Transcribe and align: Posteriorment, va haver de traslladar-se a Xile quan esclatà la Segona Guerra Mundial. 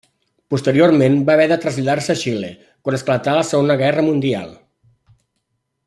Posteriorment, 0.53 1.17
va 1.27 1.35
haver 1.39 1.45
de 1.51 1.57
traslladar-se 1.65 2.15
a 2.15 2.19
Xile 2.23 2.49
quan 2.87 2.99
esclatà 2.99 3.37
la 3.41 3.47
Segona 3.51 3.77
Guerra 3.83 4.07
Mundial. 4.11 4.49